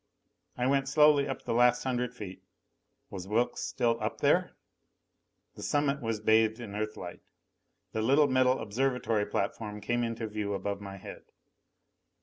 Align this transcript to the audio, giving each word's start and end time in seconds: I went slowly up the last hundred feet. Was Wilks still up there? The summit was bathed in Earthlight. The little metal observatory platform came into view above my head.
I 0.57 0.65
went 0.65 0.89
slowly 0.89 1.27
up 1.27 1.43
the 1.43 1.53
last 1.53 1.83
hundred 1.83 2.11
feet. 2.15 2.41
Was 3.11 3.27
Wilks 3.27 3.61
still 3.61 3.99
up 4.01 4.17
there? 4.17 4.55
The 5.53 5.61
summit 5.61 6.01
was 6.01 6.19
bathed 6.19 6.59
in 6.59 6.73
Earthlight. 6.73 7.21
The 7.91 8.01
little 8.01 8.25
metal 8.27 8.57
observatory 8.57 9.27
platform 9.27 9.79
came 9.79 10.03
into 10.03 10.25
view 10.25 10.55
above 10.55 10.81
my 10.81 10.97
head. 10.97 11.25